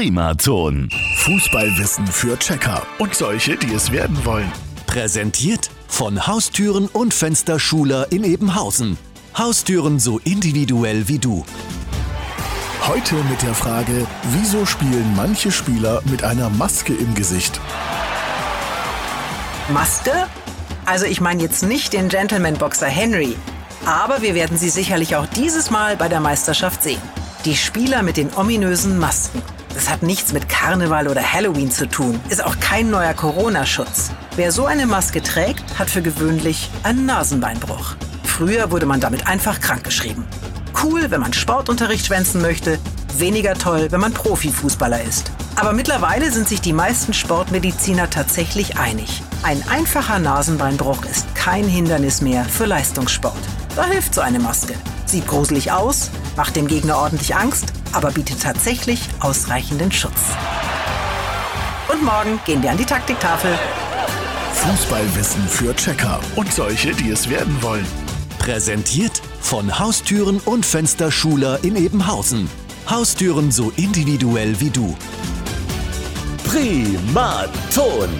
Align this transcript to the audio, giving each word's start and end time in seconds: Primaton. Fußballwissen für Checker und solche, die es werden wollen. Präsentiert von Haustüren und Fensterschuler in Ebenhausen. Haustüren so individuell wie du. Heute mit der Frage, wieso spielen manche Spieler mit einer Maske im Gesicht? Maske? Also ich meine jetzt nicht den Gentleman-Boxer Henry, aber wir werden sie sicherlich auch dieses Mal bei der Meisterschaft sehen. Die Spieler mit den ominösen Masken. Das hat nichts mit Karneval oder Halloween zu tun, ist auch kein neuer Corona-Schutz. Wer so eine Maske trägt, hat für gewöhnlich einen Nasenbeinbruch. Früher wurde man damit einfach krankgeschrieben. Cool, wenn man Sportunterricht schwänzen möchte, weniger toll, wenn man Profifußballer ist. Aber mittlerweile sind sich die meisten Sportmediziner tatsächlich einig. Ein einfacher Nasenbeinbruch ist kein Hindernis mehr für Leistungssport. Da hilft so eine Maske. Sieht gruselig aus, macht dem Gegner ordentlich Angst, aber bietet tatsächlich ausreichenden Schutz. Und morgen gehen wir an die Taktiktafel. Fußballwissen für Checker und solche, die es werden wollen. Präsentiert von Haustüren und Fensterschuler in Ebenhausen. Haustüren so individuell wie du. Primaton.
Primaton. 0.00 0.88
Fußballwissen 1.16 2.06
für 2.06 2.38
Checker 2.38 2.86
und 2.96 3.14
solche, 3.14 3.54
die 3.58 3.74
es 3.74 3.92
werden 3.92 4.24
wollen. 4.24 4.50
Präsentiert 4.86 5.68
von 5.88 6.26
Haustüren 6.26 6.86
und 6.86 7.12
Fensterschuler 7.12 8.10
in 8.10 8.24
Ebenhausen. 8.24 8.96
Haustüren 9.36 10.00
so 10.00 10.18
individuell 10.20 11.06
wie 11.08 11.18
du. 11.18 11.44
Heute 12.86 13.16
mit 13.28 13.42
der 13.42 13.52
Frage, 13.52 14.06
wieso 14.32 14.64
spielen 14.64 15.12
manche 15.16 15.52
Spieler 15.52 16.00
mit 16.06 16.24
einer 16.24 16.48
Maske 16.48 16.94
im 16.94 17.14
Gesicht? 17.14 17.60
Maske? 19.68 20.12
Also 20.86 21.04
ich 21.04 21.20
meine 21.20 21.42
jetzt 21.42 21.62
nicht 21.62 21.92
den 21.92 22.08
Gentleman-Boxer 22.08 22.86
Henry, 22.88 23.36
aber 23.84 24.22
wir 24.22 24.34
werden 24.34 24.56
sie 24.56 24.70
sicherlich 24.70 25.16
auch 25.16 25.26
dieses 25.26 25.70
Mal 25.70 25.98
bei 25.98 26.08
der 26.08 26.20
Meisterschaft 26.20 26.82
sehen. 26.82 27.02
Die 27.46 27.56
Spieler 27.56 28.02
mit 28.02 28.18
den 28.18 28.34
ominösen 28.36 28.98
Masken. 28.98 29.40
Das 29.72 29.88
hat 29.88 30.02
nichts 30.02 30.34
mit 30.34 30.50
Karneval 30.50 31.08
oder 31.08 31.22
Halloween 31.22 31.70
zu 31.70 31.88
tun, 31.88 32.20
ist 32.28 32.44
auch 32.44 32.60
kein 32.60 32.90
neuer 32.90 33.14
Corona-Schutz. 33.14 34.10
Wer 34.36 34.52
so 34.52 34.66
eine 34.66 34.84
Maske 34.84 35.22
trägt, 35.22 35.78
hat 35.78 35.88
für 35.88 36.02
gewöhnlich 36.02 36.68
einen 36.82 37.06
Nasenbeinbruch. 37.06 37.94
Früher 38.24 38.70
wurde 38.70 38.84
man 38.84 39.00
damit 39.00 39.26
einfach 39.26 39.58
krankgeschrieben. 39.58 40.26
Cool, 40.84 41.10
wenn 41.10 41.22
man 41.22 41.32
Sportunterricht 41.32 42.04
schwänzen 42.04 42.42
möchte, 42.42 42.78
weniger 43.16 43.54
toll, 43.54 43.86
wenn 43.90 44.00
man 44.00 44.12
Profifußballer 44.12 45.02
ist. 45.02 45.32
Aber 45.56 45.72
mittlerweile 45.72 46.30
sind 46.30 46.46
sich 46.46 46.60
die 46.60 46.74
meisten 46.74 47.14
Sportmediziner 47.14 48.10
tatsächlich 48.10 48.76
einig. 48.76 49.22
Ein 49.44 49.66
einfacher 49.70 50.18
Nasenbeinbruch 50.18 51.06
ist 51.06 51.34
kein 51.34 51.64
Hindernis 51.64 52.20
mehr 52.20 52.44
für 52.44 52.66
Leistungssport. 52.66 53.40
Da 53.76 53.86
hilft 53.86 54.14
so 54.14 54.20
eine 54.20 54.40
Maske. 54.40 54.74
Sieht 55.10 55.26
gruselig 55.26 55.72
aus, 55.72 56.08
macht 56.36 56.54
dem 56.54 56.68
Gegner 56.68 56.96
ordentlich 56.96 57.34
Angst, 57.34 57.72
aber 57.90 58.12
bietet 58.12 58.42
tatsächlich 58.42 59.00
ausreichenden 59.18 59.90
Schutz. 59.90 60.20
Und 61.92 62.04
morgen 62.04 62.38
gehen 62.46 62.62
wir 62.62 62.70
an 62.70 62.76
die 62.76 62.84
Taktiktafel. 62.84 63.58
Fußballwissen 64.54 65.48
für 65.48 65.74
Checker 65.74 66.20
und 66.36 66.52
solche, 66.54 66.92
die 66.92 67.10
es 67.10 67.28
werden 67.28 67.60
wollen. 67.60 67.84
Präsentiert 68.38 69.20
von 69.40 69.80
Haustüren 69.80 70.38
und 70.44 70.64
Fensterschuler 70.64 71.58
in 71.64 71.74
Ebenhausen. 71.74 72.48
Haustüren 72.88 73.50
so 73.50 73.72
individuell 73.74 74.60
wie 74.60 74.70
du. 74.70 74.96
Primaton. 76.44 78.10